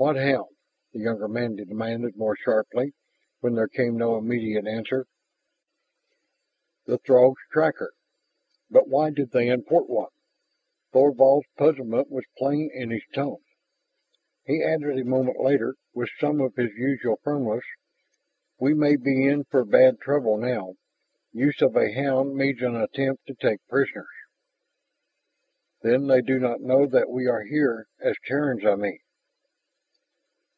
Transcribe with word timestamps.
"What 0.00 0.16
hound?" 0.16 0.48
the 0.94 0.98
younger 1.00 1.28
man 1.28 1.56
demanded 1.56 2.16
more 2.16 2.34
sharply 2.34 2.94
when 3.40 3.54
there 3.54 3.68
came 3.68 3.98
no 3.98 4.16
immediate 4.16 4.66
answer. 4.66 5.04
"The 6.86 6.98
Throgs' 6.98 7.36
tracker. 7.52 7.92
But 8.70 8.88
why 8.88 9.10
did 9.10 9.32
they 9.32 9.48
import 9.48 9.90
one?" 9.90 10.08
Thorvald's 10.90 11.48
puzzlement 11.58 12.08
was 12.08 12.24
plain 12.38 12.70
in 12.72 12.88
his 12.88 13.02
tone. 13.14 13.42
He 14.46 14.62
added 14.62 14.98
a 14.98 15.04
moment 15.04 15.38
later, 15.38 15.74
with 15.92 16.08
some 16.18 16.40
of 16.40 16.54
his 16.56 16.72
usual 16.76 17.20
firmness, 17.22 17.64
"We 18.58 18.72
may 18.72 18.96
be 18.96 19.26
in 19.26 19.44
for 19.44 19.66
bad 19.66 20.00
trouble 20.00 20.38
now. 20.38 20.76
Use 21.30 21.60
of 21.60 21.76
a 21.76 21.92
hound 21.92 22.36
means 22.36 22.62
an 22.62 22.74
attempt 22.74 23.26
to 23.26 23.34
take 23.34 23.60
prisoners" 23.68 24.08
"Then 25.82 26.06
they 26.06 26.22
do 26.22 26.38
not 26.38 26.62
know 26.62 26.86
that 26.86 27.10
we 27.10 27.26
are 27.26 27.42
here, 27.42 27.86
as 28.00 28.16
Terrans, 28.24 28.64
I 28.64 28.76
mean?" 28.76 29.00